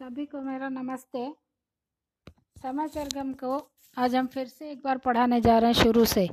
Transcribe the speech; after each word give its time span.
सभी 0.00 0.26
को 0.26 0.40
मेरा 0.40 0.68
नमस्ते। 0.68 1.34
समय 2.62 2.88
सरगम 2.88 3.32
को 3.32 3.70
आज 3.98 4.14
हम 4.16 4.26
फिर 4.26 4.46
से 4.46 4.70
एक 4.70 4.82
बार 4.82 4.98
पढ़ाने 4.98 5.40
जा 5.40 5.58
रहे 5.58 5.72
हैं 5.72 5.82
शुरू 5.82 6.04
से। 6.04 6.28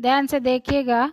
ध्यान 0.00 0.26
से 0.26 0.40
देखिएगा। 0.40 1.12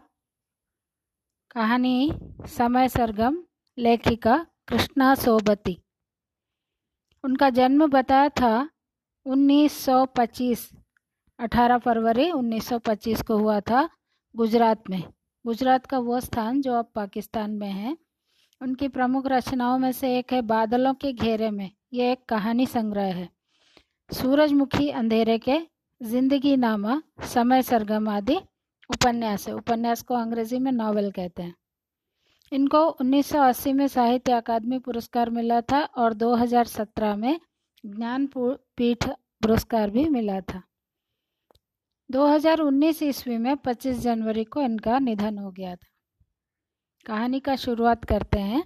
कहानी 1.52 2.12
समय 2.48 2.90
सरगम, 2.90 3.44
लेखिका 3.78 4.48
कृष्णा 4.68 5.16
सोबती। 5.16 5.84
उनका 7.24 7.50
जन्म 7.50 7.88
बताया 7.88 8.30
था 8.30 8.70
1925 9.26 10.70
18 11.40 11.78
फरवरी 11.78 12.32
1925 12.32 13.22
को 13.22 13.38
हुआ 13.38 13.60
था 13.60 13.90
गुजरात 14.36 14.90
में। 14.90 15.04
गुजरात 15.46 15.86
का 15.86 16.00
वो 16.00 16.20
स्थान 16.20 16.62
जो 16.62 16.74
अब 16.74 16.92
पाकिस्तान 16.96 17.52
में 17.52 17.72
है 17.72 17.98
उनकी 18.62 18.88
प्रमुख 18.88 19.28
रचनाओं 19.28 19.78
में 19.78 19.92
से 19.92 20.18
एक 20.18 20.34
है 20.34 20.42
बादलों 20.42 20.94
के 20.94 21.14
घेरे 21.14 21.50
में। 21.52 21.72
यह 21.94 22.12
एक 22.12 22.26
कहानी 22.30 22.66
संग्रह 22.66 23.14
है। 23.16 23.30
सूरजमुखी 24.14 24.90
अंधेरे 24.90 25.38
के, 25.38 25.60
ज़िंदगी 26.04 26.58
नामा, 26.58 27.02
समय 27.22 27.62
सरगम 27.62 28.10
आदि 28.10 28.36
उपन्यास 28.90 29.48
है। 29.48 29.54
उपन्यास 29.54 30.02
को 30.02 30.16
अंग्रेज़ी 30.16 30.60
में 30.60 30.72
नावल 30.72 31.12
कहते 31.12 31.44
हैं। 31.44 31.56
इनको 32.52 32.90
1980 33.02 33.74
में 33.74 33.88
साहित्य 33.88 34.32
अकादमी 34.32 34.80
पुरस्कार 34.80 35.30
मिला 35.30 35.62
था 35.62 35.84
और 35.84 36.14
2017 36.14 37.16
में 37.16 37.40
ज्ञान 37.86 38.30
पीठ 38.38 39.10
पुरस्कार 39.10 39.90
भी 39.90 40.10
मिला 40.10 40.42
था। 40.42 40.62
2019 42.12 43.04
ईस्वी 43.04 43.38
में 43.38 43.58
25 43.58 44.00
जनवरी 44.00 44.44
को 44.44 44.62
इनका 44.62 45.00
निधन 45.00 45.38
हो 45.38 45.52
गया 45.52 45.76
था। 45.76 45.88
कहानी 47.10 47.40
का 47.40 47.56
शुरुआत 47.56 48.06
करते 48.06 48.40
हैं। 48.40 48.64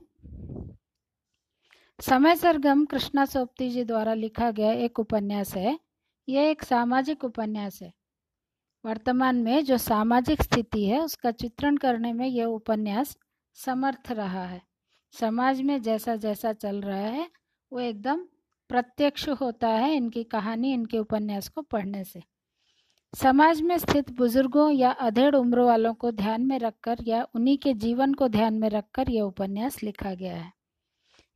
समय 1.99 2.35
सरगम 2.35 2.85
कृष्णा 2.85 3.25
सोप्ती 3.25 3.69
जी 3.69 3.83
द्वारा 3.83 4.13
लिखा 4.13 4.51
गया 4.51 4.71
एक 4.71 4.99
उपन्यास 4.99 5.55
है। 5.55 5.79
यह 6.29 6.49
एक 6.49 6.63
सामाजिक 6.63 7.23
उपन्यास 7.23 7.81
है। 7.81 7.93
वर्तमान 8.85 9.35
में 9.35 9.65
जो 9.65 9.77
सामाजिक 9.77 10.41
स्थिति 10.41 10.85
है, 10.85 10.99
उसका 10.99 11.31
चित्रण 11.31 11.77
करने 11.77 12.13
में 12.13 12.27
यह 12.27 12.45
उपन्यास 12.45 13.17
समर्थ 13.53 14.11
रहा 14.11 14.45
है। 14.45 14.61
समाज 15.11 15.61
में 15.61 15.81
जैसा 15.81 16.15
जैसा 16.15 16.53
चल 16.53 16.81
रहा 16.81 16.99
है, 16.99 17.31
वो 17.73 17.79
एकदम 17.79 18.25
प्रत्यक्ष 18.69 19.29
होता 19.29 19.67
है 19.67 19.95
इनकी 19.95 20.23
कहानी, 20.23 20.73
इनके 20.73 20.99
उपन्यास 20.99 21.47
को 21.47 21.61
पढ़ने 21.61 22.03
से। 22.03 22.23
समाज 23.13 23.61
में 23.61 23.77
स्थित 23.77 24.11
बुज़ुर्गों 24.11 24.71
या 24.71 24.91
अधेड़ 24.91 25.35
उम्र 25.35 25.59
वालों 25.59 25.93
को 25.93 26.11
ध्यान 26.11 26.45
में 26.45 26.59
रखकर 26.59 26.97
या 27.07 27.27
उन्हीं 27.35 27.57
के 27.57 27.73
जीवन 27.73 28.13
को 28.13 28.27
ध्यान 28.27 28.53
में 28.53 28.69
रखकर 28.69 29.09
यह 29.09 29.23
उपन्यास 29.23 29.83
लिखा 29.83 30.13
गया 30.13 30.35
है। 30.35 30.53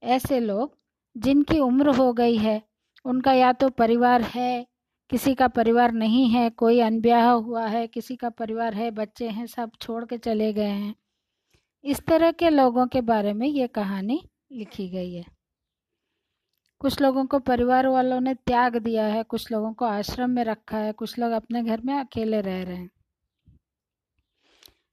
ऐसे 0.03 0.39
लोग, 0.39 0.77
जिनकी 1.17 1.59
उम्र 1.59 1.89
हो 1.89 2.13
गई 2.13 2.37
है, 2.37 2.61
उनका 3.05 3.33
या 3.33 3.53
तो 3.53 3.69
परिवार 3.69 4.21
है, 4.21 4.65
किसी 5.09 5.35
का 5.35 5.47
परिवार 5.47 5.91
नहीं 5.91 6.29
है, 6.29 6.49
कोई 6.49 6.79
अनब्याह 6.79 7.29
हुआ 7.29 7.67
है, 7.67 7.87
किसी 7.87 8.15
का 8.15 8.29
परिवार 8.29 8.73
है, 8.73 8.91
बच्चे 8.91 9.29
हैं, 9.29 9.45
सब 9.45 9.71
छोड़ 9.81 10.05
के 10.05 10.17
चले 10.17 10.53
गए 10.53 10.69
हैं। 10.69 10.95
इस 11.83 12.05
तरह 12.05 12.31
के 12.31 12.49
लोगों 12.49 12.87
के 12.87 13.01
बारे 13.01 13.33
में 13.33 13.47
ये 13.47 13.67
कहानी 13.67 14.23
लिखी 14.51 14.89
गई 14.89 15.13
है। 15.13 15.36
कुछ 16.79 17.01
लोगों 17.01 17.25
को 17.25 17.39
परिवार 17.39 17.87
वालों 17.87 18.21
ने 18.21 18.33
त्याग 18.33 18.77
दिया 18.77 19.05
है, 19.05 19.23
कुछ 19.23 19.51
लोगों 19.51 19.73
को 19.73 19.85
आश्रम 19.85 20.29
में 20.29 20.43
रखा 20.43 20.77
है, 20.77 20.91
कुछ 20.91 21.19
लोग 21.19 21.31
अपने 21.31 21.63
घर 21.63 21.81
में 21.81 21.93
अकेले 21.93 22.41
रह 22.41 22.63
रहे 22.63 22.75
हैं। 22.75 22.89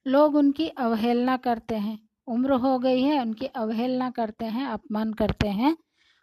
लोग 0.07 0.35
उनकी 0.35 0.69
अवहेलना 0.69 1.37
करते 1.37 1.75
हैं। 1.75 2.09
उम्र 2.27 2.53
हो 2.53 2.79
गई 2.79 3.03
है, 3.03 3.21
उनकी 3.21 3.47
अवहेलना 3.47 4.11
करते 4.11 4.45
हैं, 4.45 4.67
अपमान 4.67 5.13
करते 5.13 5.49
हैं। 5.49 5.77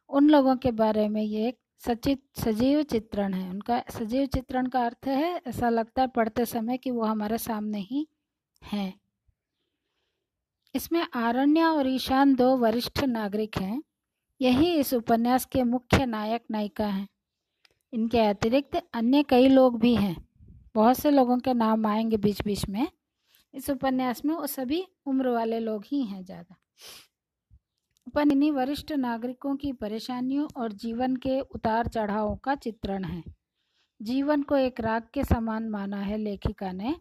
उन 0.09 0.30
लोगों 0.30 0.56
के 0.56 0.72
बारे 0.72 1.08
में 1.08 1.23
ये 1.23 1.48
एक 1.48 1.59
सचित, 1.80 2.23
सजीव 2.39 2.84
चित्रण 2.84 3.34
है। 3.34 3.50
उनका 3.50 3.84
सजीव 3.89 4.26
चित्रण 4.26 4.66
का 4.66 4.86
अर्थ 4.86 5.08
है, 5.08 5.42
ऐसा 5.48 5.70
लगता 5.70 6.02
है 6.02 6.08
पढ़ते 6.08 6.45
समय 6.45 6.78
कि 6.78 6.92
वो 6.92 7.04
हमारे 7.04 7.38
सामने 7.38 7.80
ही 7.80 8.08
हैं। 8.64 8.99
इसमें 10.76 11.08
आरण्य 11.14 11.64
और 11.64 11.88
ईशान 11.88 12.36
दो 12.36 12.58
वरिष्ठ 12.58 13.04
नागरिक 13.04 13.58
हैं। 13.58 13.83
यही 14.42 14.76
इस 14.76 14.94
उपन्यास 14.94 15.46
के 15.46 15.64
मुख्य 15.64 16.06
नायक 16.06 16.44
नायिका 16.52 16.86
हैं। 16.86 17.08
इनके 17.94 18.20
अतिरिक्त 18.20 18.82
अन्य 18.94 19.24
कई 19.24 19.48
लोग 19.48 19.80
भी 19.80 19.96
हैं। 19.96 20.28
बहुत 20.76 20.98
से 20.98 21.12
लोगों 21.12 21.38
के 21.38 21.54
नाम 21.54 21.86
आएँगे 21.86 22.18
बीच 22.18 22.42
बीच 22.42 22.70
में। 22.70 22.88
इस 23.54 23.70
उपन्यास 23.70 24.26
में 24.26 24.36
वो 24.36 24.48
सभी 24.48 24.88
उम्र 25.06 25.30
वाले 25.30 25.60
लोग 25.60 25.84
ही 25.88 26.04
हैं 26.04 26.24
ज़्यादा। 26.24 26.56
उपन्यास 28.08 28.56
वरिष्ठ 28.56 28.92
नागरिकों 28.92 29.56
की 29.56 29.74
परेशानियों 29.74 30.48
और 30.58 30.72
जीवन 30.72 31.16
के 31.16 31.40
उतार 31.40 31.88
चढ़ावों 31.88 32.36
का 32.36 32.56
चित्रण 32.56 33.04
है। 33.04 33.23
जीवन 34.02 34.44
को 34.44 34.58
एक 34.58 34.80
राग 34.80 35.04
के 35.14 35.23
समान 35.23 35.70
माना 35.70 35.98
है 35.98 36.18
लेखिका 36.18 36.72
ने, 36.72 36.96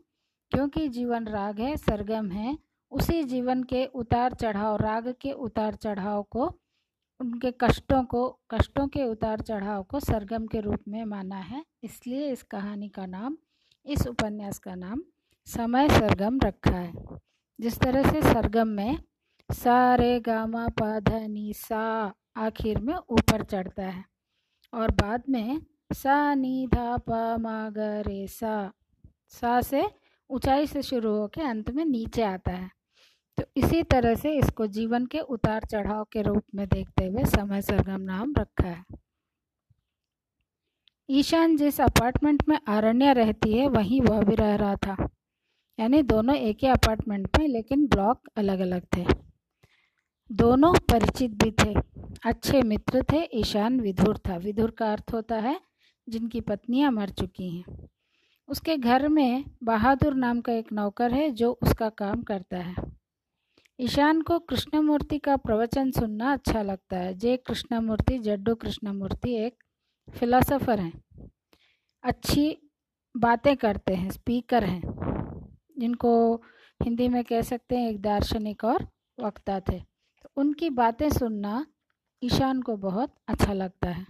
क्योंकि 0.50 0.88
जीवन 0.88 1.26
राग 1.26 1.60
है, 1.60 1.76
सरगम 1.76 2.30
है, 2.30 2.58
उसी 2.90 3.24
जीवन 3.24 3.62
के 3.62 3.86
उतार 3.86 4.34
चढ़ाव, 4.34 4.76
राग 4.76 5.14
के 5.20 5.32
उतार 5.32 5.74
चढ़ाव 5.74 6.22
को 6.22 6.60
उनके 7.20 7.50
कष्टों 7.60 8.02
को, 8.04 8.28
कष्टों 8.50 8.86
के 8.88 9.04
उतार 9.04 9.40
चढ़ाव 9.40 9.82
को 9.82 10.00
सरगम 10.00 10.46
के 10.46 10.60
रूप 10.60 10.78
में 10.88 11.04
माना 11.04 11.36
है। 11.36 11.64
इसलिए 11.82 12.32
इस 12.32 12.42
कहानी 12.42 12.88
का 12.88 13.06
नाम, 13.06 13.36
इस 13.86 14.06
उपन्यास 14.06 14.58
का 14.58 14.74
नाम, 14.74 15.02
समय 15.46 15.88
सरगम 15.88 16.38
रखा 16.40 16.76
है। 16.76 16.92
जिस 17.60 17.78
तरह 17.78 18.10
से 18.10 18.22
सरगम 18.22 18.68
में, 18.68 18.98
सा 19.52 19.94
रे 19.94 20.20
गामा 20.20 20.68
पा 20.68 21.00
नी 21.26 21.52
सा 21.52 22.14
आखिर 22.36 22.78
में 22.78 22.94
ऊपर 22.94 23.42
चढ़ता 23.42 23.82
है 23.82 24.04
और 24.72 24.90
बाद 24.90 25.22
में, 25.28 25.60
सा 25.92 26.34
नी 26.34 26.66
धा 26.66 26.96
पा 26.96 27.36
मा 27.36 27.70
ग 27.70 28.04
सा 28.28 28.72
सा 29.28 29.60
से 29.60 29.90
ऊंचाई 30.30 30.66
से 30.66 30.82
शुरू 30.82 31.10
होकर 31.10 31.42
अंत 31.42 31.70
में 31.70 31.84
नीचे 31.84 32.22
आता 32.22 32.52
है। 32.52 32.70
तो 33.40 33.46
इसी 33.56 33.82
तरह 33.82 34.14
से 34.14 34.38
इसको 34.38 34.66
जीवन 34.66 35.06
के 35.06 35.18
उतार 35.18 35.64
चढ़ाव 35.64 36.04
के 36.04 36.22
रूप 36.22 36.42
में 36.54 36.68
देखते 36.68 37.06
हुए 37.06 37.24
समय 37.24 37.62
सरगम 37.62 38.00
नाम 38.00 38.34
रखा 38.38 38.68
है। 38.68 38.84
ईशान 41.10 41.56
जिस 41.56 41.80
अपार्टमेंट 41.80 42.42
में 42.48 42.58
आरण्य 42.68 43.12
रहती 43.12 43.58
है, 43.58 43.68
वहीं 43.68 44.00
वह 44.00 44.22
भी 44.22 44.34
रह 44.34 44.54
रहा 44.54 44.76
था। 44.76 45.08
यानी 45.80 46.02
दोनों 46.02 46.36
एक 46.36 46.58
ही 46.62 46.68
अपार्टमेंट 46.68 47.38
में, 47.38 47.48
लेकिन 47.48 47.86
ब्लॉक 47.86 48.22
अलग 48.36 48.60
अलग 48.60 48.86
थे। 48.96 49.06
दोनों 50.32 50.72
परिचित 50.72 51.30
भी 51.30 51.50
थे। 51.50 51.74
अच्छे 52.24 52.62
मित्र 52.62 53.02
थे। 53.02 53.28
ईशान 53.34 53.80
विधुर 53.80 54.18
था। 54.18 54.36
विधुर 54.36 54.70
का 54.70 54.92
अर्थ 54.92 55.12
होता 55.12 55.36
है, 55.36 55.60
जिनकी 56.08 56.40
पत्नियाँ 56.40 56.92
मर 56.92 57.08
चुकी 57.08 57.56
हैं। 57.56 57.88
उसके 58.48 58.76
घर 58.76 59.08
में 59.08 59.44
बहादुर 59.64 60.14
नाम 60.14 60.40
का 60.40 60.52
एक 60.52 60.72
नौकर 60.72 61.12
है, 61.12 61.30
जो 61.30 61.58
उसका 61.62 61.88
काम 61.88 62.22
करता 62.22 62.56
है। 62.56 62.99
ईशान 63.80 64.22
को 64.22 64.38
कृष्णमूर्ति 64.38 65.18
का 65.18 65.36
प्रवचन 65.36 65.90
सुनना 65.90 66.32
अच्छा 66.32 66.62
लगता 66.62 66.96
है। 66.96 67.14
जे 67.14 67.36
कृष्णमूर्ति, 67.36 68.18
जड्डू 68.18 68.54
कृष्णमूर्ति 68.54 69.34
एक 69.34 69.64
फिलासफ़र 70.10 70.80
हैं। 70.80 71.02
अच्छी 72.02 72.58
बातें 73.16 73.56
करते 73.56 73.94
हैं 73.94 74.10
स्पीकर 74.10 74.64
हैं। 74.64 74.82
जिनको 75.78 76.42
हिंदी 76.82 77.08
में 77.08 77.24
कह 77.24 77.42
सकते 77.42 77.76
हैं, 77.76 77.90
एक 77.90 78.02
दार्शनिक 78.02 78.64
और 78.64 78.88
वक्ता 79.20 79.60
थे। 79.60 79.80
तो 80.22 80.30
उनकी 80.36 80.70
बातें 80.70 81.10
सुनना 81.10 81.66
ईशान 82.22 82.62
को 82.62 82.76
बहुत 82.76 83.14
अच्छा 83.28 83.52
लगता 83.52 83.88
है। 83.88 84.06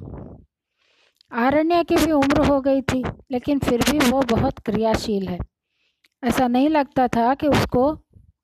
आरण्य 1.33 1.85
की 1.85 1.97
भी 1.97 2.13
उम्र 2.13 2.47
हो 2.47 2.61
गई 2.61 2.83
थी, 2.83 3.05
लेकिन 3.31 3.59
फिर 3.59 3.81
भी 3.91 4.11
वो 4.11 4.23
बहुत 4.23 4.59
क्रियाशील 4.59 5.29
है। 5.29 5.39
ऐसा 6.25 6.49
नहीं 6.49 6.69
लगता 6.69 7.09
था 7.09 7.35
कि 7.35 7.47
उसको 7.47 7.99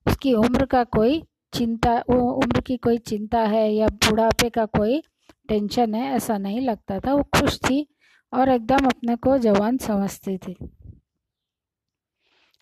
उसकी 0.06 0.32
उम्र 0.34 0.64
का 0.66 0.84
कोई 0.84 1.22
चिंता 1.52 1.98
उम्र 2.08 2.60
की 2.60 2.76
कोई 2.76 2.98
चिंता 2.98 3.40
है 3.40 3.72
या 3.74 3.88
बुढ़ापे 3.88 4.48
का 4.50 4.64
कोई 4.64 5.02
टेंशन 5.48 5.94
है, 5.94 6.14
ऐसा 6.16 6.38
नहीं 6.38 6.60
लगता 6.60 6.98
था। 7.00 7.14
वो 7.14 7.22
खुश 7.22 7.58
थी 7.58 7.86
और 8.32 8.48
एकदम 8.48 8.86
अपने 8.86 9.16
को 9.16 9.38
जवान 9.38 9.78
समझती 9.78 10.36
थी। 10.38 10.56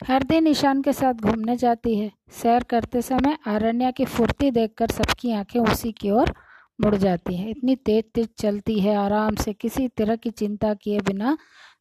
हर 0.00 0.22
दिन 0.22 0.46
ईशान 0.46 0.82
के 0.82 0.92
साथ 0.92 1.14
घूमने 1.14 1.56
जाती 1.56 1.98
है। 1.98 2.10
सैर 2.32 2.62
करते 2.62 3.02
समय 3.02 3.36
आरण्या 3.46 3.90
की 3.90 4.04
फुर्ती 4.04 4.50
देखकर 4.50 4.90
सबकी 4.90 5.32
आँखें 5.32 5.60
उसी 5.60 5.92
की 5.92 6.10
ओर 6.10 6.32
मुड़ 6.80 6.94
जाती 6.94 7.36
हैं। 7.36 7.48
इतनी 7.48 7.76
तेज 7.76 8.04
तेज 8.14 8.28
चलती 8.38 8.78
है, 8.80 8.94
आराम 8.96 9.34
से 9.34 9.52
किसी 9.52 9.88
तरह 9.88 10.16
की 10.16 10.30
चिंता 10.30 10.74
किए 10.74 11.00
बिना 11.00 11.36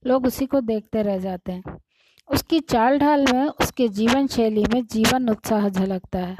लोग 0.08 0.26
उसी 0.26 0.46
को 0.46 0.62
देखते 0.62 1.02
रह 1.04 1.18
जाते 1.18 1.52
हैं। 1.52 1.64
उसकी 2.32 2.60
चाल 2.60 3.00
ढाल 3.00 3.26
में, 3.34 3.46
उसके 3.46 3.88
जीवन 3.88 4.28
शैली 4.28 4.64
में 4.74 4.86
जीवन 4.86 5.30
उत्साह 5.30 5.70
झलकता 5.70 6.20
है। 6.20 6.38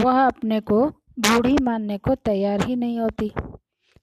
वह 0.00 0.26
अपने 0.26 0.60
को 0.60 0.86
बूढ़ी 1.18 1.56
मानने 1.62 1.98
को 1.98 2.14
तैयार 2.14 2.64
ही 2.64 2.76
नहीं 2.76 3.00
होती। 3.00 3.32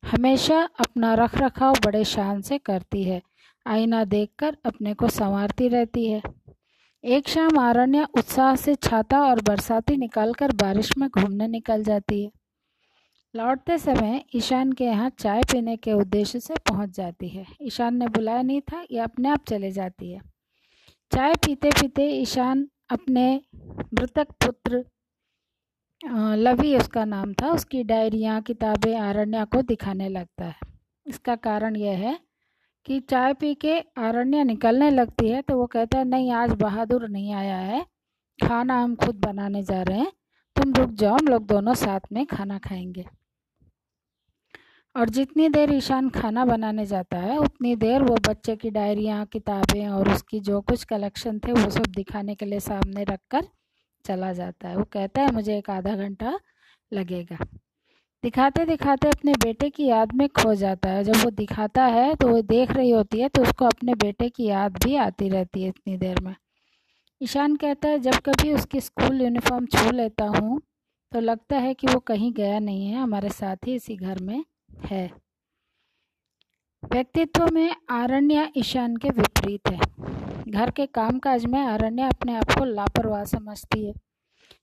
हमेशा 0.03 0.69
अपना 0.79 1.13
रख 1.13 1.37
रखाव 1.37 1.73
बड़े 1.85 2.03
शान 2.03 2.41
से 2.41 2.57
करती 2.57 3.03
है। 3.03 3.21
आईना 3.67 4.05
देखकर 4.05 4.57
अपने 4.65 4.93
को 4.93 5.07
संवारती 5.07 5.67
रहती 5.67 6.11
है। 6.11 6.21
एक 7.03 7.27
शाम 7.27 7.59
आरण्य 7.59 8.07
उत्साह 8.17 8.55
से 8.55 8.75
छाता 8.75 9.21
और 9.21 9.41
बरसाती 9.41 9.97
निकालकर 9.97 10.51
बारिश 10.51 10.97
में 10.97 11.09
घूमने 11.09 11.47
निकल 11.47 11.83
जाती 11.83 12.23
है। 12.23 12.31
लौटते 13.35 13.77
समय 13.77 14.23
ईशान 14.35 14.71
के 14.71 14.83
यहाँ 14.83 15.11
चाय 15.19 15.43
पीने 15.43 15.77
के 15.77 15.93
उद्देश्य 15.93 16.39
से 16.39 16.53
पहुँच 16.55 16.89
जाती 16.89 17.27
है। 17.27 17.45
ईशान 17.61 17.95
ने 17.95 18.07
बुलाया, 18.07 18.41
नहीं 18.41 18.61
था 18.61 18.85
यह 18.91 19.03
अपने 19.03 19.29
आप 19.29 19.45
चले 19.47 19.71
जाती 19.71 20.11
है। 20.11 20.36
चाय 21.11 21.33
पीते 21.35 21.69
पीते 21.71 22.05
ईशान 22.11 22.67
अपने 22.89 23.25
मृतक 23.93 24.31
पुत्र 24.43 24.83
लवी 26.37 26.75
उसका 26.77 27.03
नाम 27.05 27.33
था, 27.33 27.49
उसकी 27.49 27.83
डायरियाँ, 27.83 28.41
किताबें, 28.41 28.95
आरण्या 28.97 29.45
को 29.45 29.61
दिखाने 29.63 30.09
लगता 30.09 30.45
है। 30.45 30.55
इसका 31.05 31.35
कारण 31.37 31.75
यह 31.75 31.97
है 31.99 32.17
कि 32.85 32.99
चाय 33.01 33.33
पी 33.33 33.53
के 33.55 33.79
आरण्य 33.99 34.43
निकलने 34.43 34.89
लगती 34.91 35.29
है 35.29 35.41
तो 35.41 35.57
वो 35.57 35.65
कहता 35.67 35.97
है, 35.97 36.05
नहीं, 36.05 36.31
आज 36.33 36.53
बहादुर 36.53 37.07
नहीं 37.09 37.33
आया 37.33 37.57
है, 37.57 37.85
खाना 38.39 38.81
हम 38.81 38.95
खुद 38.95 39.15
बनाने 39.19 39.63
जा 39.63 39.81
रहे 39.81 39.97
हैं, 39.97 40.11
तुम 40.55 40.73
रुक 40.73 40.91
जाओ, 40.91 41.13
हम 41.13 41.27
लोग 41.27 41.45
दोनों 41.47 41.73
साथ 41.75 42.11
में 42.11 42.25
खाना 42.27 42.57
खाएँगे। 42.59 43.05
और 44.97 45.09
जितनी 45.09 45.47
देर 45.49 45.71
ईशान 45.73 46.09
खाना 46.09 46.43
बनाने 46.45 46.85
जाता 46.85 47.17
है, 47.17 47.37
उतनी 47.37 47.75
देर 47.75 48.03
वो 48.03 48.15
बच्चे 48.27 48.55
की 48.55 48.69
डायरियाँ, 48.69 49.25
किताबें 49.25 49.87
और 49.87 50.11
उसकी 50.13 50.39
जो 50.39 50.61
कुछ 50.61 50.83
कलेक्शन 50.85 51.39
थे, 51.39 51.51
वो 51.51 51.69
सब 51.69 51.85
दिखाने 51.95 52.35
के 52.35 52.45
लिए 52.45 52.59
सामने 52.59 53.03
रख 53.03 53.19
कर 53.31 53.47
चला 54.05 54.31
जाता 54.33 54.69
है। 54.69 54.75
वो 54.77 54.83
कहता 54.93 55.21
है, 55.21 55.31
मुझे 55.31 55.57
एक 55.57 55.69
आधा 55.69 55.95
घंटा 55.95 56.39
लगेगा। 56.91 57.37
दिखाते 58.23 58.65
दिखाते 58.65 59.07
अपने 59.09 59.33
बेटे 59.43 59.69
की 59.69 59.85
याद 59.85 60.13
में 60.13 60.27
खो 60.31 60.53
जाता 60.55 60.89
है। 60.89 61.03
जब 61.03 61.15
वो 61.15 61.29
दिखाता 61.31 61.85
है 61.85 62.13
तो 62.15 62.27
वो 62.27 62.41
देख 62.43 62.71
रही 62.71 62.89
होती 62.89 63.19
है 63.21 63.29
तो 63.29 63.41
उसको 63.41 63.65
अपने 63.65 63.93
बेटे 63.95 64.29
की 64.29 64.45
याद 64.45 64.77
भी 64.83 64.95
आती 64.97 65.29
रहती 65.29 65.63
है 65.63 65.69
इतनी 65.69 65.97
देर 65.97 66.21
में। 66.23 66.35
ईशान 67.21 67.55
कहता 67.55 67.89
है, 67.89 67.99
जब 67.99 68.15
कभी 68.25 68.53
उसकी 68.53 68.79
स्कूल 68.81 69.21
यूनिफॉर्म 69.21 69.65
छू 69.67 69.91
लेता 69.91 70.25
हूँ 70.29 70.61
तो 71.11 71.19
लगता 71.21 71.57
है 71.57 71.73
कि 71.73 71.87
वो 71.87 71.99
कहीं 72.01 72.33
गया 72.33 72.59
नहीं 72.59 72.87
है, 72.87 73.01
हमारे 73.01 73.29
साथ 73.31 73.67
ही 73.67 73.75
इसी 73.75 73.95
घर 73.95 74.19
में 74.21 74.43
है। 74.85 75.11
व्यक्तित्व 76.91 77.47
में 77.47 77.75
आरण्य 77.89 78.51
ईशान 78.57 78.97
के 78.97 79.09
विपरीत 79.09 79.61
है। 79.67 79.79
घर 80.51 80.71
के 80.71 80.85
कामकाज 80.85 81.45
में 81.45 81.59
आरण्य 81.59 82.01
अपने 82.01 82.35
आप 82.35 82.43
को 82.43 82.65
लापरवाह 82.65 83.23
समझती 83.23 83.87
है। 83.87 83.93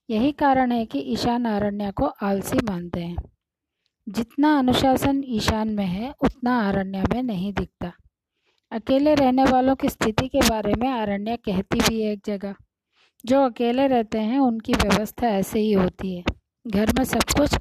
यही 0.09 0.31
कारण 0.31 0.71
है 0.71 0.85
कि 0.85 0.99
ईशान 0.99 1.45
आरण्य 1.45 1.91
को 1.91 2.05
आलसी 2.05 2.57
मानते 2.57 2.99
हैं। 2.99 3.15
जितना 4.09 4.59
अनुशासन 4.59 5.23
ईशान 5.25 5.67
में 5.67 5.85
है, 5.85 6.13
उतना 6.21 6.67
आरण्य 6.67 7.03
में 7.13 7.23
नहीं 7.23 7.53
दिखता। 7.53 7.93
अकेले 8.71 9.15
रहने 9.15 9.43
वालों 9.43 9.75
की 9.75 9.89
स्थिति 9.89 10.27
के 10.27 10.39
बारे 10.39 10.73
में 10.73 10.89
आरण्य 10.89 11.37
कहती 11.37 11.79
भी 11.79 12.03
है 12.03 12.11
एक 12.13 12.21
जगह। 12.25 12.55
जो 13.25 13.41
अकेले 13.41 13.87
रहते 13.87 14.19
हैं, 14.19 14.39
उनकी 14.39 14.73
व्यवस्था 14.73 15.27
ऐसे 15.27 15.59
ही 15.59 15.73
होती 15.73 16.15
है। 16.15 16.23
घर 16.67 16.93
में 16.97 17.03
सब 17.03 17.23
कुछ 17.23 17.55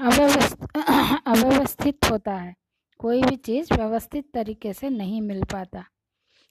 अव्यवस्थित 0.00 0.68
अव्यवस्थित 1.26 2.10
होता 2.10 2.34
है। 2.34 2.54
कोई 3.00 3.22
भी 3.22 3.36
चीज़ 3.36 3.72
व्यवस्थित 3.74 4.24
तरीके 4.34 4.72
से 4.72 4.88
नहीं 4.90 5.20
मिल 5.22 5.42
पाता। 5.44 5.84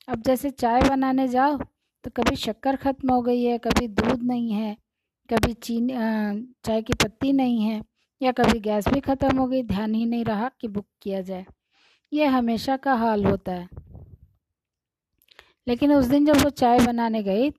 अब 0.08 0.22
जैसे 0.22 0.50
चाय 0.52 0.82
बनाने 0.82 1.28
जाओ 1.28 1.58
तो 2.06 2.12
कभी 2.18 2.36
शक्कर 2.36 2.76
ख़त्म 2.76 3.12
हो 3.14 3.22
गई 3.22 3.44
है, 3.44 3.58
कभी 3.58 3.88
दूध 3.88 4.24
नहीं 4.24 4.52
है, 4.52 4.76
कभी 5.30 5.54
चीनी 5.54 5.94
चाय 6.66 6.82
की 6.82 6.94
पत्ती 6.94 7.32
नहीं 7.34 7.62
है, 7.64 7.82
या 8.22 8.32
कभी 8.32 8.60
गैस 8.60 8.88
भी 8.88 9.00
ख़त्म 9.00 9.38
हो 9.38 9.48
गई, 9.48 9.64
ध्यान 9.64 9.94
ही 9.96 10.06
नहीं 10.06 10.26
रहा 10.26 10.50
कि 10.62 10.68
बुक 10.68 10.86
किया 11.02 11.22
जाए। 11.22 11.46
ये 12.12 12.26
हमेशा 12.28 12.78
का 12.78 12.94
हाल 12.96 13.26
होता 13.26 13.52
है। 13.52 13.68
लेकिन 15.68 15.94
उस 15.94 16.06
दिन 16.06 16.26
जब 16.26 16.38
वो 16.38 16.50
चाय 16.50 16.80
बनाने 16.80 17.24
गई 17.24 17.50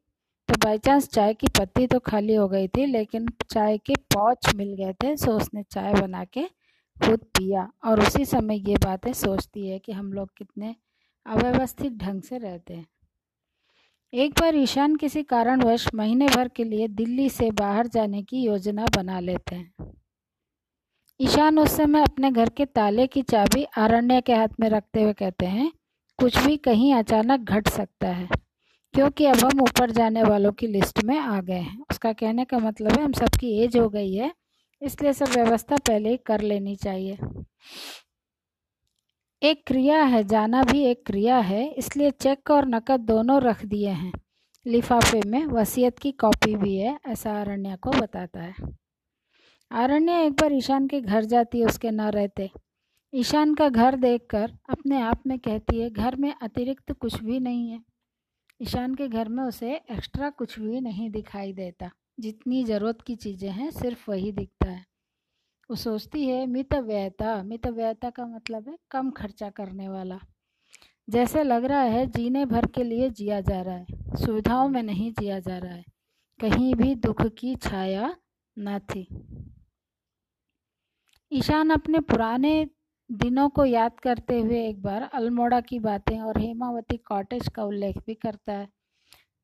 तो 0.51 0.57
बाई 0.59 0.79
चांस 0.79 1.07
चाय 1.09 1.35
की 1.35 1.47
पत्ती 1.59 1.87
तो 1.87 1.99
खाली 1.99 2.35
हो 2.35 2.47
गई 2.49 2.69
थी, 2.69 2.85
लेकिन 2.87 3.27
चाय 3.51 3.77
के 3.79 3.95
पौच 4.15 4.55
मिल 4.57 4.73
गए 4.75 4.93
थे 5.03 5.17
सो 5.17 5.33
उसने 5.33 5.63
चाय 5.63 5.93
बना 5.95 6.25
के 6.25 6.43
खुद 6.97 7.21
पिया। 7.37 7.69
और 7.85 8.01
उसी 8.01 8.25
समय 8.25 8.57
ये 8.69 8.77
बातें 8.85 9.13
सोचती 9.13 9.69
है 9.69 9.79
कि 9.79 9.93
हम 9.93 10.13
लोग 10.13 10.31
कितने 10.39 10.75
अव्यवस्थित 11.27 11.93
ढंग 11.93 12.23
से 12.23 12.39
रहते 12.39 12.75
हैं। 12.75 12.87
एक 14.13 14.33
बार 14.41 14.57
ईशान 14.57 14.97
किसी 14.97 15.23
कारणवश 15.23 15.89
महीने 15.95 16.29
भर 16.29 16.49
के 16.49 16.65
लिए 16.65 16.89
दिल्ली 16.89 17.29
से 17.31 17.51
बाहर 17.53 17.87
जाने 17.87 18.23
की 18.23 18.43
योजना 18.43 18.87
बना 18.97 19.21
लेते 19.21 19.57
हैं। 19.57 19.93
ईशान 21.21 21.59
उस 21.59 21.77
समय 21.77 22.03
अपने 22.03 22.31
घर 22.31 22.49
के 22.49 22.65
ताले 22.65 23.07
की 23.07 23.23
चाबी 23.23 23.65
आरण्य 23.79 24.21
के 24.21 24.35
हाथ 24.35 24.61
में 24.61 24.69
रखते 24.69 25.03
हुए 25.03 25.13
कहते 25.13 25.47
हैं, 25.47 25.73
कुछ 26.19 26.39
भी 26.39 26.57
कहीं 26.59 26.95
अचानक 26.95 27.51
घट 27.51 27.69
सकता 27.69 28.09
है। 28.09 28.29
क्योंकि 28.95 29.27
अब 29.27 29.37
हम 29.37 29.61
ऊपर 29.61 29.91
जाने 29.91 30.23
वालों 30.23 30.53
की 30.53 30.67
लिस्ट 30.67 31.05
में 31.05 31.19
आ 31.19 31.41
गए 31.41 31.55
हैं। 31.55 31.85
उसका 31.91 32.13
कहने 32.13 32.45
का 32.45 32.59
मतलब 32.59 32.93
है, 32.93 33.05
हम 33.05 33.13
सबकी 33.13 33.53
एज 33.63 33.77
हो 33.77 33.89
गई 33.89 34.15
है, 34.15 34.33
इसलिए 34.83 35.13
सब 35.13 35.29
व्यवस्था 35.29 35.77
पहले 35.77 36.11
ही 36.11 36.17
कर 36.17 36.41
लेनी 36.41 36.77
चाहिए। 36.77 37.19
एक 39.43 39.63
क्रिया 39.67 40.03
है, 40.03 40.25
जाना 40.25 40.63
भी 40.63 40.83
एक 40.85 41.07
क्रिया 41.07 41.39
है, 41.39 41.71
इसलिए 41.71 42.11
चेक 42.11 42.51
और 42.51 42.67
नकद 42.67 43.01
दोनों 43.01 43.41
रख 43.43 43.65
दिए 43.65 43.89
हैं। 43.89 44.13
लिफाफे 44.67 45.21
में 45.27 45.45
वसीयत 45.45 45.99
की 45.99 46.13
कॉपी 46.13 46.57
भी 46.57 46.77
है, 46.77 46.99
ऐसा 47.07 47.33
आरण्य 47.33 47.77
को 47.77 47.91
बताता 47.91 48.41
है। 48.41 48.55
आरण्य 49.71 50.25
एक 50.25 50.33
बार 50.33 50.53
ईशान 50.53 50.89
के 50.89 51.01
घर 51.01 51.25
जाती 51.25 51.61
है, 51.61 51.67
उसके 51.67 51.91
न 51.91 52.01
रहते। 52.01 52.51
ईशान 53.15 53.55
का 53.55 53.69
घर 53.69 53.97
देखकर 53.97 54.53
अपने 54.71 55.01
आप 55.03 55.23
में 55.27 55.39
कहती 55.39 55.81
है, 55.81 55.91
घर 55.91 56.17
में 56.17 56.35
अतिरिक्त 56.43 56.93
कुछ 56.93 57.23
भी 57.23 57.41
नहीं 57.41 57.71
है। 57.71 57.90
ईशान 58.63 58.95
के 58.95 59.09
घर 59.09 59.29
में 59.29 59.45
उसे 59.45 59.75
एक्स्ट्रा 59.75 60.31
कुछ 60.31 60.59
भी 60.59 60.81
नहीं 60.81 61.11
दिखाई 61.11 61.53
देता। 61.53 61.91
जितनी 62.21 62.65
ज़रूरत 62.65 63.03
की 63.03 63.17
चीज़ें 63.17 63.51
हैं, 63.51 63.71
सिर्फ़ 63.71 64.11
वही 64.11 64.33
दिखता 64.33 64.71
है। 64.71 64.87
वो 65.71 65.77
सोचती 65.77 66.27
है, 66.27 66.47
मितव्ययता 66.47 67.43
मितव्ययता 67.43 68.11
का 68.11 68.27
मतलब 68.27 68.69
है 68.69 68.79
कम 68.91 69.11
खर्चा 69.11 69.51
करने 69.51 69.89
वाला। 69.89 70.21
जैसे 71.11 71.43
लग 71.43 71.65
रहा 71.65 71.81
है, 71.81 72.07
जीने 72.07 72.45
भर 72.45 72.67
के 72.67 72.85
लिए 72.85 73.11
जिया 73.11 73.41
जा 73.41 73.63
रहा 73.63 73.75
है। 73.75 73.87
सुविधाओं 74.25 74.69
में 74.69 74.83
नहीं 74.83 75.13
जिया 75.13 75.39
जा 75.39 75.59
रहा 75.59 75.73
है। 75.73 75.85
कहीं 76.41 76.75
भी 76.75 76.95
दुख 76.95 77.27
की 77.27 77.57
छाया 77.57 78.17
न 78.59 78.79
थी। 78.79 79.09
ईशान 81.33 81.71
अपने 81.71 82.01
पुराने 82.01 82.67
दिनों 83.13 83.49
को 83.49 83.65
याद 83.65 84.01
करते 84.01 84.41
हुए 84.41 84.69
एक 84.69 84.83
बार 84.83 85.03
अल्मोड़ा 85.03 85.61
की 85.61 85.79
बातें 85.79 86.21
और 86.21 86.39
हेमावती 86.39 86.97
कॉटेज 86.97 87.49
का 87.49 87.65
उल्लेख 87.65 87.99
भी 87.99 88.15
करता 88.15 88.53
है। 88.53 88.69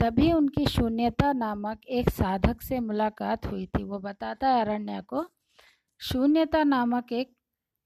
तभी 0.00 0.32
उनकी 0.32 0.66
शून्यता 0.66 1.32
नामक 1.32 1.80
एक 1.88 2.10
साधक 2.10 2.62
से 2.62 2.80
मुलाकात 2.80 3.46
हुई 3.46 3.66
थी। 3.66 3.82
वो 3.82 3.98
बताता 3.98 4.48
है, 4.48 4.60
अरण्य 4.60 5.00
को, 5.00 5.26
शून्यता 6.00 6.64
नामक 6.64 7.12
एक 7.12 7.36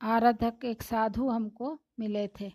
आराधक, 0.02 0.64
एक 0.64 0.82
साधु 0.82 1.28
हमको 1.28 1.80
मिले 2.00 2.28
थे। 2.40 2.52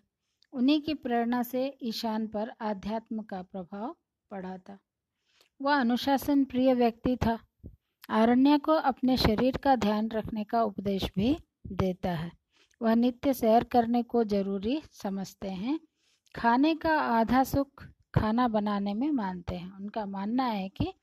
उन्हीं 0.53 0.81
की 0.81 0.93
प्रेरणा 0.93 1.43
से 1.43 1.77
ईशान 1.83 2.27
पर 2.27 2.51
आध्यात्म 2.61 3.21
का 3.21 3.41
प्रभाव 3.41 3.95
पड़ा 4.31 4.57
था। 4.57 4.79
वह 5.61 5.79
अनुशासन 5.79 6.43
प्रिय 6.43 6.73
व्यक्ति 6.73 7.17
था। 7.17 7.39
आरण्य 8.09 8.57
को 8.57 8.71
अपने 8.71 9.17
शरीर 9.17 9.57
का 9.57 9.75
ध्यान 9.75 10.09
रखने 10.09 10.43
का 10.43 10.63
उपदेश 10.63 11.11
भी 11.15 11.37
देता 11.71 12.11
है। 12.11 12.44
वह 12.81 12.95
नित्य 12.95 13.33
सैर 13.33 13.63
करने 13.63 14.03
को 14.03 14.23
ज़रूरी 14.23 14.81
समझते 14.91 15.49
हैं। 15.49 15.79
खाने 16.35 16.75
का 16.75 16.99
आधा 16.99 17.43
सुख 17.43 17.83
खाना 18.15 18.47
बनाने 18.47 18.93
में 18.93 19.11
मानते 19.11 19.55
हैं। 19.55 19.71
उनका 19.71 20.05
मानना 20.05 20.43
है 20.43 20.69
कि 20.69 20.93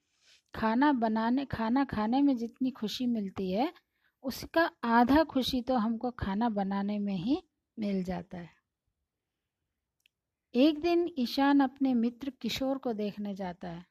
खाना 0.55 0.93
बनाने, 0.93 1.45
खाना 1.45 1.85
खाने 1.85 2.23
में 2.23 2.37
जितनी 2.37 2.71
खुशी 2.71 3.07
मिलती 3.07 3.53
है, 3.53 3.73
उसका 4.23 4.71
आधा 4.85 5.25
खुशी 5.25 5.63
तो 5.63 5.75
हमको 5.75 6.11
खाना 6.11 6.49
बनाने 6.49 6.99
में 6.99 7.17
ही 7.17 7.43
मिल 7.79 8.05
जाता 8.05 8.39
है। 8.39 8.51
एक 10.55 10.81
दिन 10.81 11.11
ईशान 11.19 11.61
अपने 11.61 11.95
मित्र 11.95 12.31
किशोर 12.41 12.79
को 12.79 12.93
देखने 12.93 13.35
जाता 13.35 13.69
है 13.69 13.87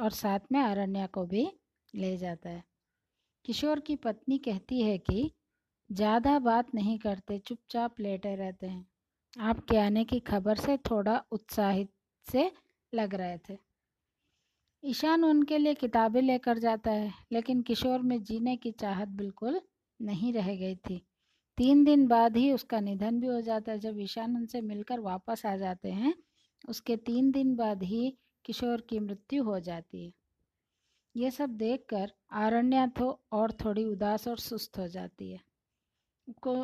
और 0.00 0.10
साथ 0.10 0.40
में 0.52 0.60
अरण्या 0.60 1.06
को 1.06 1.24
भी 1.26 1.48
ले 1.94 2.16
जाता 2.16 2.50
है। 2.50 2.64
किशोर 3.44 3.80
की 3.80 3.96
पत्नी 3.96 4.38
कहती 4.38 4.82
है 4.82 4.98
कि 4.98 5.32
ज़्यादा 5.90 6.38
बात 6.38 6.74
नहीं 6.74 6.98
करते, 6.98 7.38
चुपचाप 7.38 8.00
लेटे 8.00 8.34
रहते 8.34 8.66
हैं। 8.66 8.86
आपके 9.36 9.76
आने 9.76 10.04
की 10.04 10.20
खबर 10.20 10.56
से 10.56 10.76
थोड़ा 10.90 11.22
उत्साहित 11.32 11.90
से 12.26 12.50
लग 12.92 13.14
रहे 13.14 13.38
थे। 13.38 13.58
ईशान 14.82 15.24
उनके 15.24 15.58
लिए 15.58 15.74
किताबें 15.74 16.20
लेकर 16.22 16.58
जाता 16.58 16.90
है, 16.90 17.12
लेकिन 17.32 17.62
किशोर 17.62 18.02
में 18.02 18.22
जीने 18.22 18.56
की 18.56 18.70
चाहत 18.72 19.08
बिल्कुल 19.08 19.60
नहीं 20.00 20.32
रह 20.32 20.54
गई 20.56 20.76
थी। 20.88 21.02
तीन 21.58 21.84
दिन 21.84 22.06
बाद 22.06 22.36
ही 22.36 22.52
उसका 22.52 22.80
निधन 22.80 23.20
भी 23.20 23.26
हो 23.26 23.40
जाता 23.40 23.72
है। 23.72 23.78
जब 23.78 23.98
ईशान 24.00 24.36
उनसे 24.36 24.60
मिलकर 24.60 25.00
वापस 25.00 25.46
आ 25.46 25.56
जाते 25.56 25.90
हैं, 25.90 26.14
उसके 26.68 26.96
तीन 26.96 27.30
दिन 27.30 27.54
बाद 27.56 27.82
ही 27.82 28.16
किशोर 28.44 28.80
की 28.80 28.98
मृत्यु 28.98 29.44
हो 29.44 29.60
जाती 29.60 30.04
है। 30.06 30.12
ये 31.14 31.30
सब 31.30 31.56
देखकर 31.56 32.12
आरण्या 32.32 32.86
तो 32.86 33.18
और 33.32 33.52
थोड़ी 33.52 33.84
उदास 33.84 34.28
और 34.28 34.38
सुस्त 34.38 34.78
हो 34.78 34.88
जाती 34.88 35.30
है। 35.32 35.49
को 36.32 36.54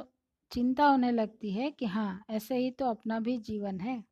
चिंता 0.52 0.86
होने 0.86 1.10
लगती 1.12 1.50
है 1.50 1.70
कि 1.70 1.86
हाँ 1.86 2.24
ऐसे 2.30 2.56
ही 2.56 2.70
तो 2.70 2.84
अपना 2.84 3.20
भी 3.20 3.38
जीवन 3.38 3.80
है। 3.80 4.02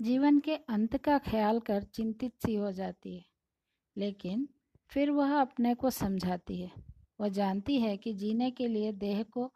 जीवन 0.00 0.38
के 0.40 0.56
अंत 0.56 0.96
का 0.96 1.18
ख्याल 1.18 1.60
कर 1.60 1.82
चिंतित 1.82 2.32
सी 2.46 2.54
हो 2.54 2.72
जाती 2.72 3.16
है, 3.16 3.24
लेकिन 3.96 4.48
फिर 4.90 5.10
वह 5.10 5.40
अपने 5.40 5.74
को 5.74 5.90
समझाती 5.90 6.60
है। 6.60 6.70
वह 7.20 7.28
जानती 7.28 7.80
है 7.80 7.96
कि 7.96 8.12
जीने 8.14 8.50
के 8.50 8.68
लिए 8.68 8.92
देह 8.92 9.22
को 9.22 9.52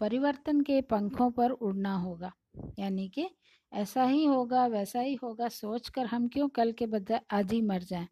परिवर्तन 0.00 0.60
के 0.60 0.80
पंखों 0.80 1.30
पर 1.30 1.50
उड़ना 1.50 1.94
होगा, 1.94 2.32
यानी 2.78 3.08
कि 3.08 3.28
ऐसा 3.72 4.04
ही 4.04 4.24
होगा, 4.24 4.66
वैसा 4.66 5.00
ही 5.00 5.14
होगा, 5.14 5.48
सोचकर 5.48 6.06
हम 6.06 6.28
क्यों 6.28 6.48
कल 6.48 6.72
के 6.72 6.86
बजाय 6.86 7.20
आज 7.30 7.52
ही 7.52 7.60
मर 7.62 7.82
जाएँ? 7.82 8.08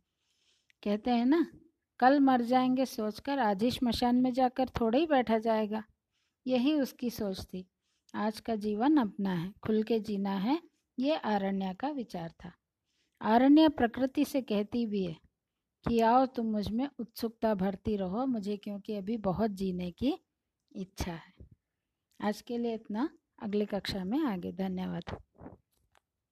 कहते 0.82 1.11
हैं 1.11 1.26
ना 1.26 1.46
कल 1.98 2.20
मर 2.20 2.42
जाएँगे 2.42 2.86
सोचकर 2.86 3.38
आज 3.38 3.62
ही 3.62 3.70
श्मशान 3.70 4.16
में 4.16 4.32
जाकर 4.32 4.68
थोड़ा 4.68 4.98
ही 4.98 5.06
बैठा 5.06 5.38
जाएगा। 5.38 5.84
यही 6.46 6.80
उसकी 6.80 7.10
सोच 7.10 7.44
थी। 7.44 7.66
आज 8.14 8.40
का 8.40 8.56
जीवन 8.56 8.96
अपना 8.96 9.30
है, 9.30 9.52
खुल 9.62 9.82
के 9.82 10.00
जीना 10.00 10.30
है, 10.30 10.62
ये 10.98 11.16
आरण्य 11.16 11.74
का 11.74 11.88
विचार 11.88 12.30
था। 12.44 12.52
आरण्य 13.22 13.68
प्रकृति 13.68 14.24
से 14.24 14.42
कहती 14.42 14.86
भी 14.86 15.04
है 15.04 15.16
कि 15.88 16.00
आओ 16.00 16.26
तुम 16.26 16.46
मुझमें 16.46 16.88
उत्सुकता 16.98 17.54
भरती 17.54 17.96
रहो, 17.96 18.26
मुझे 18.26 18.56
क्योंकि 18.56 18.96
अभी 18.96 19.16
बहुत 19.16 19.50
जीने 19.50 19.90
की 19.90 20.14
इच्छा 20.76 21.12
है। 21.12 21.32
आज 22.20 22.40
के 22.40 22.58
लिए 22.58 22.74
इतना, 22.74 23.18
अगली 23.42 23.66
कक्षा 23.66 24.04
में 24.04 24.20
आगे, 24.20 24.52
धन्यवाद। 24.52 25.16